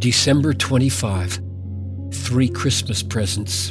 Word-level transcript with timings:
December 0.00 0.54
25. 0.54 1.40
Three 2.10 2.48
Christmas 2.48 3.02
presents. 3.02 3.70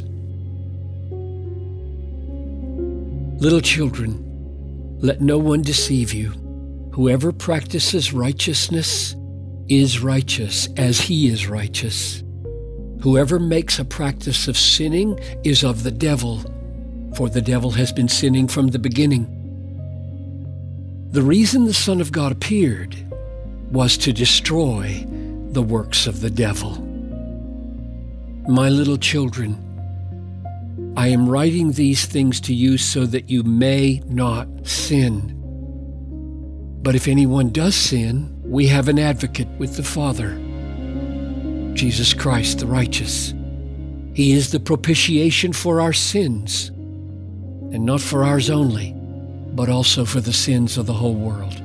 Little 3.40 3.60
children, 3.60 4.98
let 5.00 5.20
no 5.20 5.38
one 5.38 5.62
deceive 5.62 6.12
you. 6.12 6.30
Whoever 6.92 7.32
practices 7.32 8.12
righteousness 8.12 9.16
is 9.68 9.98
righteous 9.98 10.68
as 10.76 11.00
he 11.00 11.26
is 11.26 11.48
righteous. 11.48 12.22
Whoever 13.02 13.40
makes 13.40 13.80
a 13.80 13.84
practice 13.84 14.46
of 14.46 14.56
sinning 14.56 15.18
is 15.42 15.64
of 15.64 15.82
the 15.82 15.90
devil, 15.90 16.44
for 17.16 17.28
the 17.28 17.42
devil 17.42 17.72
has 17.72 17.90
been 17.90 18.08
sinning 18.08 18.46
from 18.46 18.68
the 18.68 18.78
beginning. 18.78 19.26
The 21.10 21.22
reason 21.22 21.64
the 21.64 21.74
Son 21.74 22.00
of 22.00 22.12
God 22.12 22.30
appeared 22.30 22.94
was 23.72 23.96
to 23.98 24.12
destroy 24.12 25.04
the 25.52 25.62
works 25.62 26.06
of 26.06 26.20
the 26.20 26.30
devil. 26.30 26.78
My 28.48 28.68
little 28.68 28.96
children, 28.96 29.66
I 30.96 31.08
am 31.08 31.28
writing 31.28 31.72
these 31.72 32.06
things 32.06 32.40
to 32.42 32.54
you 32.54 32.78
so 32.78 33.04
that 33.06 33.28
you 33.28 33.42
may 33.42 34.02
not 34.06 34.48
sin. 34.66 35.36
But 36.82 36.94
if 36.94 37.08
anyone 37.08 37.50
does 37.50 37.74
sin, 37.74 38.36
we 38.44 38.66
have 38.68 38.88
an 38.88 38.98
advocate 38.98 39.48
with 39.58 39.76
the 39.76 39.82
Father, 39.82 40.30
Jesus 41.74 42.14
Christ 42.14 42.60
the 42.60 42.66
righteous. 42.66 43.34
He 44.14 44.32
is 44.32 44.50
the 44.50 44.60
propitiation 44.60 45.52
for 45.52 45.80
our 45.80 45.92
sins, 45.92 46.68
and 46.68 47.84
not 47.84 48.00
for 48.00 48.24
ours 48.24 48.50
only, 48.50 48.92
but 49.54 49.68
also 49.68 50.04
for 50.04 50.20
the 50.20 50.32
sins 50.32 50.78
of 50.78 50.86
the 50.86 50.92
whole 50.92 51.14
world. 51.14 51.60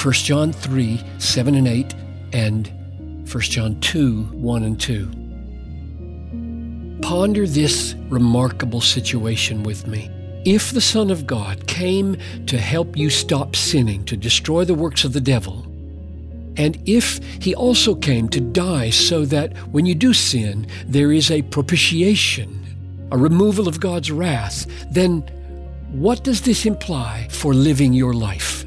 1 0.00 0.12
John 0.14 0.52
3 0.52 1.00
7 1.18 1.54
and 1.54 1.68
8, 1.68 1.94
and 2.32 2.72
1 3.30 3.42
John 3.42 3.78
2 3.80 4.22
1 4.22 4.62
and 4.62 4.80
2. 4.80 5.10
Ponder 7.02 7.46
this 7.46 7.94
remarkable 8.08 8.80
situation 8.80 9.62
with 9.64 9.86
me. 9.86 10.10
If 10.46 10.70
the 10.72 10.80
Son 10.80 11.10
of 11.10 11.26
God 11.26 11.66
came 11.66 12.16
to 12.46 12.56
help 12.56 12.96
you 12.96 13.10
stop 13.10 13.54
sinning, 13.54 14.06
to 14.06 14.16
destroy 14.16 14.64
the 14.64 14.72
works 14.72 15.04
of 15.04 15.12
the 15.12 15.20
devil, 15.20 15.66
and 16.56 16.80
if 16.86 17.20
he 17.42 17.54
also 17.54 17.94
came 17.94 18.30
to 18.30 18.40
die 18.40 18.88
so 18.88 19.26
that 19.26 19.54
when 19.72 19.84
you 19.84 19.94
do 19.94 20.14
sin, 20.14 20.66
there 20.86 21.12
is 21.12 21.30
a 21.30 21.42
propitiation, 21.42 23.08
a 23.12 23.18
removal 23.18 23.68
of 23.68 23.78
God's 23.78 24.10
wrath, 24.10 24.66
then 24.90 25.20
what 25.92 26.24
does 26.24 26.40
this 26.40 26.64
imply 26.64 27.28
for 27.30 27.52
living 27.52 27.92
your 27.92 28.14
life? 28.14 28.64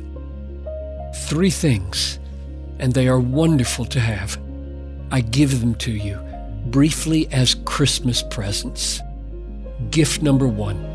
Three 1.25 1.49
things, 1.49 2.19
and 2.77 2.93
they 2.93 3.07
are 3.07 3.19
wonderful 3.19 3.85
to 3.85 3.99
have. 3.99 4.39
I 5.11 5.21
give 5.21 5.59
them 5.59 5.75
to 5.75 5.91
you 5.91 6.19
briefly 6.67 7.27
as 7.31 7.55
Christmas 7.55 8.23
presents. 8.23 9.01
Gift 9.89 10.21
number 10.21 10.47
one 10.47 10.87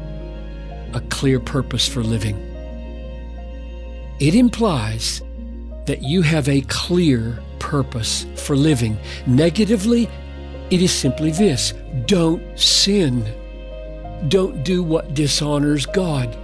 a 0.94 1.00
clear 1.10 1.38
purpose 1.38 1.86
for 1.86 2.02
living. 2.02 2.36
It 4.18 4.34
implies 4.34 5.20
that 5.84 6.02
you 6.02 6.22
have 6.22 6.48
a 6.48 6.62
clear 6.62 7.38
purpose 7.58 8.24
for 8.36 8.56
living. 8.56 8.96
Negatively, 9.26 10.08
it 10.70 10.80
is 10.80 10.94
simply 10.94 11.30
this 11.30 11.74
don't 12.06 12.58
sin. 12.58 13.24
Don't 14.28 14.64
do 14.64 14.82
what 14.82 15.12
dishonors 15.12 15.84
God. 15.84 16.36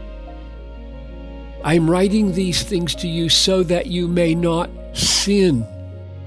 I'm 1.64 1.88
writing 1.88 2.32
these 2.32 2.62
things 2.62 2.94
to 2.96 3.08
you 3.08 3.28
so 3.28 3.62
that 3.62 3.86
you 3.86 4.06
may 4.08 4.34
not 4.34 4.68
sin. 4.92 5.66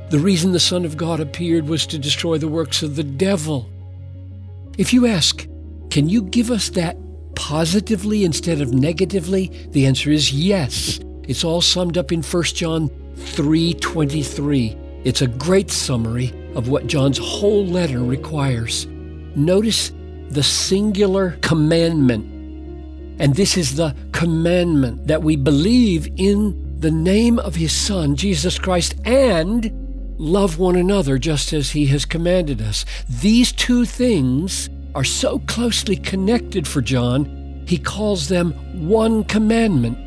The 0.09 0.19
reason 0.19 0.51
the 0.51 0.59
Son 0.59 0.85
of 0.85 0.97
God 0.97 1.19
appeared 1.19 1.67
was 1.67 1.87
to 1.87 1.97
destroy 1.97 2.37
the 2.37 2.47
works 2.47 2.83
of 2.83 2.95
the 2.95 3.03
devil. 3.03 3.69
If 4.77 4.93
you 4.93 5.07
ask, 5.07 5.47
can 5.89 6.07
you 6.07 6.21
give 6.21 6.51
us 6.51 6.69
that 6.71 6.95
positively 7.35 8.23
instead 8.23 8.61
of 8.61 8.71
negatively? 8.71 9.47
The 9.71 9.85
answer 9.87 10.11
is 10.11 10.31
yes. 10.31 10.99
It's 11.27 11.43
all 11.43 11.61
summed 11.61 11.97
up 11.97 12.11
in 12.11 12.21
1 12.21 12.43
John 12.55 12.89
3:23. 13.15 14.77
It's 15.03 15.21
a 15.21 15.27
great 15.27 15.71
summary 15.71 16.33
of 16.53 16.67
what 16.69 16.87
John's 16.87 17.17
whole 17.17 17.65
letter 17.65 17.99
requires. 17.99 18.85
Notice 19.35 19.91
the 20.29 20.43
singular 20.43 21.37
commandment. 21.41 22.25
And 23.19 23.33
this 23.33 23.57
is 23.57 23.75
the 23.75 23.95
commandment 24.11 25.07
that 25.07 25.23
we 25.23 25.35
believe 25.35 26.07
in 26.17 26.79
the 26.79 26.91
name 26.91 27.39
of 27.39 27.55
his 27.55 27.71
son 27.71 28.15
Jesus 28.15 28.59
Christ 28.59 28.95
and 29.05 29.84
love 30.17 30.57
one 30.57 30.75
another 30.75 31.17
just 31.17 31.53
as 31.53 31.71
he 31.71 31.87
has 31.87 32.05
commanded 32.05 32.61
us. 32.61 32.85
These 33.09 33.51
two 33.51 33.85
things 33.85 34.69
are 34.93 35.03
so 35.03 35.39
closely 35.39 35.97
connected 35.97 36.67
for 36.67 36.81
John, 36.81 37.63
he 37.67 37.77
calls 37.77 38.29
them 38.29 38.51
one 38.87 39.23
commandment 39.23 39.97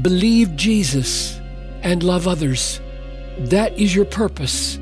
believe 0.00 0.56
Jesus 0.56 1.38
and 1.82 2.02
love 2.02 2.26
others. 2.26 2.80
That 3.38 3.78
is 3.78 3.94
your 3.94 4.04
purpose. 4.04 4.78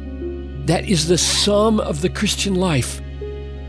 That 0.67 0.85
is 0.89 1.09
the 1.09 1.19
sum 1.19 1.81
of 1.81 2.01
the 2.01 2.09
Christian 2.09 2.55
life. 2.55 3.01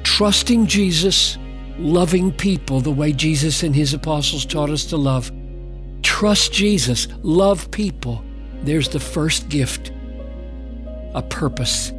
Trusting 0.04 0.68
Jesus, 0.68 1.38
loving 1.78 2.32
people 2.32 2.80
the 2.80 2.92
way 2.92 3.12
Jesus 3.12 3.64
and 3.64 3.76
his 3.76 3.94
apostles 3.94 4.46
taught 4.46 4.70
us 4.70 4.86
to 4.86 4.98
love. 4.98 5.32
Trust 6.04 6.54
Jesus, 6.54 7.08
love 7.24 7.72
people. 7.72 8.24
There's 8.64 8.90
the 8.90 9.00
first 9.00 9.50
gift 9.50 9.92
a 11.14 11.22
purpose 11.22 11.92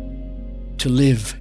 to 0.79 0.89
live. 0.89 1.39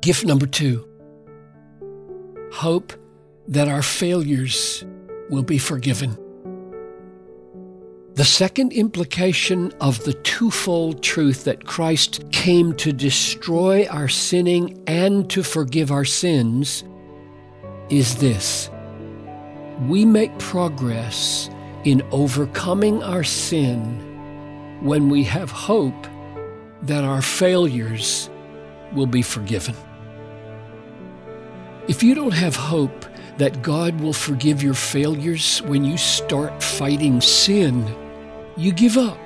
Gift 0.00 0.24
number 0.24 0.46
two 0.46 0.86
hope 2.52 2.92
that 3.48 3.68
our 3.68 3.82
failures 3.82 4.84
will 5.28 5.42
be 5.42 5.58
forgiven. 5.58 6.16
The 8.14 8.24
second 8.24 8.72
implication 8.72 9.72
of 9.80 10.02
the 10.04 10.12
twofold 10.12 11.02
truth 11.02 11.44
that 11.44 11.64
Christ 11.64 12.30
came 12.32 12.74
to 12.76 12.92
destroy 12.92 13.86
our 13.86 14.08
sinning 14.08 14.82
and 14.86 15.30
to 15.30 15.42
forgive 15.42 15.90
our 15.90 16.04
sins 16.04 16.84
is 17.88 18.16
this 18.16 18.68
we 19.88 20.04
make 20.04 20.36
progress 20.38 21.48
in 21.84 22.02
overcoming 22.10 23.02
our 23.02 23.24
sin 23.24 23.80
when 24.82 25.08
we 25.08 25.24
have 25.24 25.50
hope 25.50 26.06
that 26.82 27.04
our 27.04 27.22
failures 27.22 28.30
will 28.92 29.06
be 29.06 29.22
forgiven. 29.22 29.74
If 31.88 32.02
you 32.02 32.14
don't 32.14 32.32
have 32.32 32.56
hope 32.56 33.06
that 33.38 33.62
God 33.62 34.00
will 34.00 34.12
forgive 34.12 34.62
your 34.62 34.74
failures 34.74 35.62
when 35.62 35.84
you 35.84 35.96
start 35.96 36.62
fighting 36.62 37.20
sin, 37.20 37.84
you 38.56 38.72
give 38.72 38.96
up. 38.96 39.18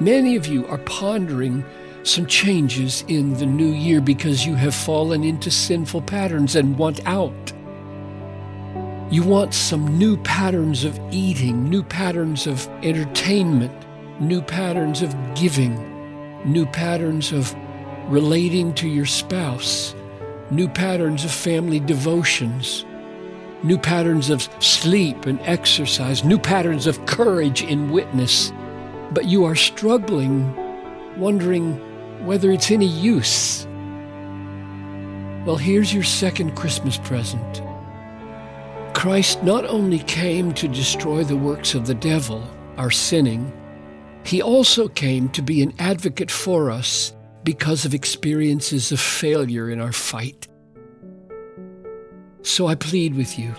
Many 0.00 0.36
of 0.36 0.46
you 0.46 0.66
are 0.66 0.78
pondering 0.78 1.64
some 2.02 2.26
changes 2.26 3.04
in 3.08 3.34
the 3.34 3.46
new 3.46 3.70
year 3.72 4.00
because 4.00 4.44
you 4.44 4.54
have 4.56 4.74
fallen 4.74 5.24
into 5.24 5.50
sinful 5.50 6.02
patterns 6.02 6.56
and 6.56 6.76
want 6.76 7.04
out. 7.06 7.53
You 9.14 9.22
want 9.22 9.54
some 9.54 9.96
new 9.96 10.16
patterns 10.16 10.82
of 10.82 10.98
eating, 11.12 11.70
new 11.70 11.84
patterns 11.84 12.48
of 12.48 12.66
entertainment, 12.82 13.72
new 14.20 14.42
patterns 14.42 15.02
of 15.02 15.14
giving, 15.36 15.72
new 16.44 16.66
patterns 16.66 17.30
of 17.30 17.54
relating 18.08 18.74
to 18.74 18.88
your 18.88 19.06
spouse, 19.06 19.94
new 20.50 20.66
patterns 20.66 21.24
of 21.24 21.30
family 21.30 21.78
devotions, 21.78 22.84
new 23.62 23.78
patterns 23.78 24.30
of 24.30 24.48
sleep 24.58 25.26
and 25.26 25.38
exercise, 25.42 26.24
new 26.24 26.36
patterns 26.36 26.88
of 26.88 27.06
courage 27.06 27.62
in 27.62 27.92
witness. 27.92 28.52
But 29.12 29.26
you 29.26 29.44
are 29.44 29.54
struggling, 29.54 30.52
wondering 31.16 31.76
whether 32.26 32.50
it's 32.50 32.72
any 32.72 32.88
use. 32.88 33.64
Well, 35.46 35.56
here's 35.56 35.94
your 35.94 36.02
second 36.02 36.56
Christmas 36.56 36.98
present. 36.98 37.62
Christ 39.04 39.42
not 39.42 39.66
only 39.66 39.98
came 39.98 40.54
to 40.54 40.66
destroy 40.66 41.24
the 41.24 41.36
works 41.36 41.74
of 41.74 41.86
the 41.86 41.94
devil, 41.94 42.42
our 42.78 42.90
sinning, 42.90 43.52
he 44.24 44.40
also 44.40 44.88
came 44.88 45.28
to 45.28 45.42
be 45.42 45.62
an 45.62 45.74
advocate 45.78 46.30
for 46.30 46.70
us 46.70 47.12
because 47.42 47.84
of 47.84 47.92
experiences 47.92 48.92
of 48.92 48.98
failure 48.98 49.68
in 49.68 49.78
our 49.78 49.92
fight. 49.92 50.48
So 52.40 52.66
I 52.66 52.76
plead 52.76 53.14
with 53.14 53.38
you 53.38 53.54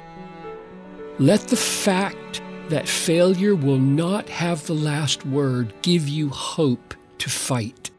let 1.19 1.41
the 1.41 1.55
fact 1.55 2.41
that 2.69 2.87
failure 2.87 3.53
will 3.53 3.77
not 3.77 4.27
have 4.29 4.65
the 4.65 4.73
last 4.73 5.27
word 5.27 5.75
give 5.83 6.09
you 6.09 6.29
hope 6.29 6.95
to 7.19 7.29
fight. 7.29 7.91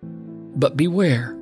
But 0.00 0.78
beware, 0.78 1.36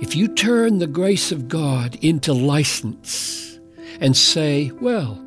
if 0.00 0.14
you 0.14 0.28
turn 0.28 0.78
the 0.78 0.86
grace 0.86 1.32
of 1.32 1.48
God 1.48 1.96
into 2.02 2.32
license, 2.32 3.51
and 4.00 4.16
say, 4.16 4.70
well, 4.80 5.22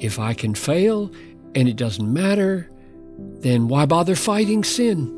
if 0.00 0.18
I 0.18 0.34
can 0.34 0.54
fail 0.54 1.10
and 1.54 1.68
it 1.68 1.76
doesn't 1.76 2.12
matter, 2.12 2.70
then 3.18 3.68
why 3.68 3.86
bother 3.86 4.14
fighting 4.14 4.64
sin? 4.64 5.14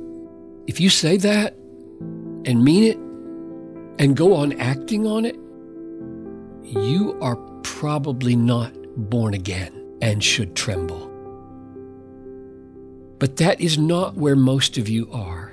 If 0.66 0.80
you 0.80 0.88
say 0.88 1.16
that 1.18 1.54
and 2.44 2.64
mean 2.64 2.84
it 2.84 2.96
and 4.02 4.16
go 4.16 4.34
on 4.34 4.58
acting 4.60 5.06
on 5.06 5.24
it, 5.24 5.36
you 6.64 7.18
are 7.20 7.36
probably 7.62 8.36
not 8.36 8.72
born 8.96 9.34
again 9.34 9.98
and 10.00 10.22
should 10.22 10.54
tremble. 10.54 11.08
But 13.18 13.36
that 13.36 13.60
is 13.60 13.76
not 13.76 14.14
where 14.14 14.36
most 14.36 14.78
of 14.78 14.88
you 14.88 15.10
are. 15.12 15.52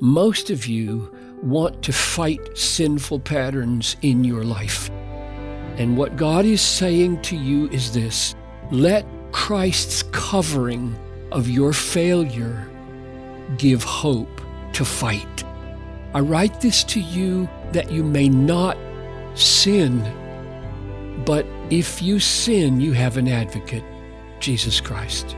Most 0.00 0.50
of 0.50 0.66
you 0.66 1.14
want 1.42 1.82
to 1.84 1.92
fight 1.92 2.58
sinful 2.58 3.20
patterns 3.20 3.96
in 4.02 4.24
your 4.24 4.42
life. 4.42 4.90
And 5.78 5.96
what 5.96 6.16
God 6.16 6.44
is 6.44 6.60
saying 6.60 7.22
to 7.22 7.36
you 7.36 7.68
is 7.70 7.92
this 7.92 8.34
let 8.70 9.06
Christ's 9.32 10.02
covering 10.12 10.94
of 11.30 11.48
your 11.48 11.72
failure 11.72 12.68
give 13.56 13.82
hope 13.82 14.40
to 14.74 14.84
fight. 14.84 15.44
I 16.14 16.20
write 16.20 16.60
this 16.60 16.84
to 16.84 17.00
you 17.00 17.48
that 17.72 17.90
you 17.90 18.04
may 18.04 18.28
not 18.28 18.76
sin, 19.34 20.02
but 21.24 21.46
if 21.70 22.02
you 22.02 22.20
sin, 22.20 22.80
you 22.80 22.92
have 22.92 23.16
an 23.16 23.28
advocate, 23.28 23.84
Jesus 24.40 24.80
Christ. 24.80 25.36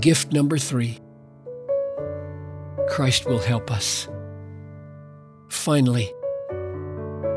Gift 0.00 0.32
number 0.32 0.56
three 0.56 0.98
Christ 2.88 3.26
will 3.26 3.38
help 3.38 3.70
us. 3.70 4.08
Finally, 5.48 6.12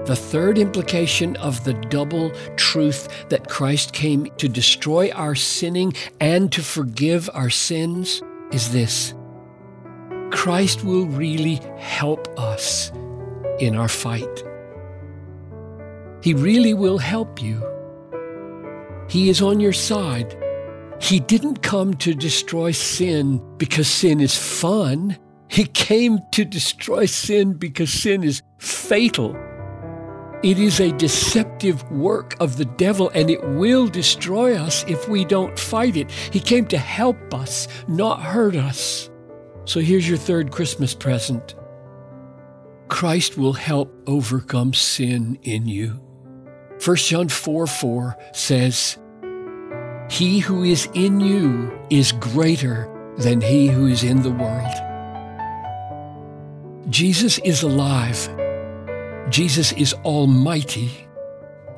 the 0.06 0.16
third 0.16 0.58
implication 0.58 1.36
of 1.38 1.64
the 1.64 1.74
double 1.74 2.30
truth 2.56 3.28
that 3.30 3.50
Christ 3.50 3.94
came 3.94 4.28
to 4.38 4.48
destroy 4.48 5.12
our 5.12 5.36
sinning 5.36 5.94
and 6.20 6.52
to 6.52 6.62
forgive 6.62 7.30
our 7.34 7.50
sins 7.50 8.22
is 8.52 8.72
this 8.72 9.14
Christ 10.32 10.84
will 10.84 11.08
really 11.08 11.56
help 11.78 12.28
us 12.40 12.92
in 13.60 13.76
our 13.76 13.90
fight. 13.90 14.44
He 16.22 16.34
really 16.34 16.74
will 16.74 16.98
help 16.98 17.42
you. 17.42 17.62
He 19.10 19.30
is 19.30 19.42
on 19.42 19.60
your 19.60 19.74
side. 19.74 20.38
He 21.04 21.20
didn't 21.20 21.62
come 21.62 21.96
to 21.96 22.14
destroy 22.14 22.72
sin 22.72 23.42
because 23.58 23.90
sin 23.90 24.22
is 24.22 24.38
fun. 24.38 25.18
He 25.50 25.66
came 25.66 26.20
to 26.32 26.46
destroy 26.46 27.08
sin 27.08 27.56
because 27.56 27.92
sin 27.92 28.24
is 28.24 28.42
fatal. 28.58 29.36
It 30.44 30.58
is 30.60 30.80
a 30.80 30.94
deceptive 30.94 31.84
work 31.92 32.38
of 32.40 32.56
the 32.56 32.64
devil, 32.64 33.10
and 33.10 33.30
it 33.30 33.46
will 33.50 33.88
destroy 33.88 34.56
us 34.56 34.86
if 34.88 35.10
we 35.10 35.26
don't 35.26 35.60
fight 35.60 35.98
it. 35.98 36.10
He 36.10 36.40
came 36.40 36.68
to 36.68 36.78
help 36.78 37.34
us, 37.34 37.68
not 37.90 38.22
hurt 38.22 38.56
us. 38.56 39.10
So 39.66 39.82
here's 39.82 40.08
your 40.08 40.18
third 40.18 40.52
Christmas 40.52 40.94
present 40.94 41.56
Christ 42.88 43.38
will 43.38 43.54
help 43.54 43.94
overcome 44.08 44.74
sin 44.74 45.38
in 45.44 45.68
you. 45.68 46.00
1 46.86 46.96
John 46.96 47.28
4 47.28 47.68
4 47.68 48.18
says, 48.32 48.98
He 50.14 50.38
who 50.38 50.64
is 50.64 50.88
in 50.94 51.20
you 51.20 51.72
is 51.90 52.12
greater 52.12 52.88
than 53.18 53.42
he 53.42 53.66
who 53.66 53.88
is 53.88 54.04
in 54.04 54.22
the 54.22 54.30
world. 54.30 54.72
Jesus 56.88 57.40
is 57.40 57.64
alive. 57.64 58.30
Jesus 59.32 59.72
is 59.72 59.96
almighty. 60.06 60.92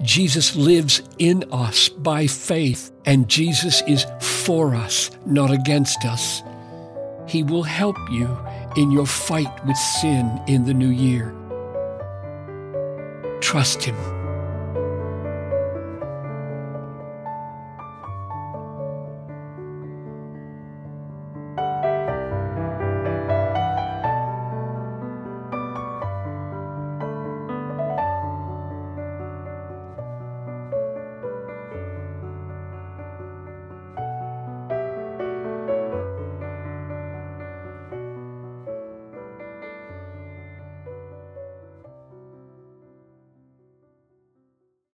Jesus 0.02 0.54
lives 0.54 1.02
in 1.18 1.46
us 1.54 1.88
by 1.88 2.28
faith, 2.28 2.92
and 3.06 3.30
Jesus 3.30 3.82
is 3.88 4.06
for 4.20 4.76
us, 4.76 5.12
not 5.26 5.50
against 5.50 6.04
us. 6.04 6.44
He 7.30 7.42
will 7.42 7.64
help 7.64 7.96
you 8.12 8.38
in 8.76 8.92
your 8.92 9.08
fight 9.08 9.66
with 9.66 9.78
sin 9.78 10.42
in 10.46 10.66
the 10.66 10.74
new 10.74 10.90
year. 10.90 11.34
Trust 13.40 13.82
Him. 13.82 14.15